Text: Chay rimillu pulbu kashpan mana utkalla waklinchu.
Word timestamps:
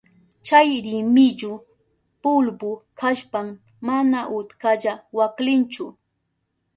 Chay 0.47 0.69
rimillu 0.87 1.51
pulbu 2.21 2.69
kashpan 2.99 3.47
mana 3.87 4.19
utkalla 4.37 4.93
waklinchu. 5.17 5.85